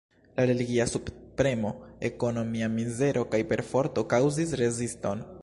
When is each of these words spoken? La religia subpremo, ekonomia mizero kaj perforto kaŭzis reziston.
La 0.37 0.45
religia 0.51 0.87
subpremo, 0.93 1.73
ekonomia 2.09 2.71
mizero 2.79 3.27
kaj 3.35 3.43
perforto 3.53 4.07
kaŭzis 4.17 4.59
reziston. 4.65 5.25